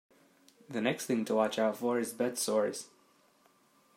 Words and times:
The 0.67 0.81
next 0.81 1.05
thing 1.05 1.25
to 1.25 1.35
watch 1.35 1.59
out 1.59 1.77
for 1.77 1.99
is 1.99 2.11
bed 2.11 2.39
sores. 2.39 2.87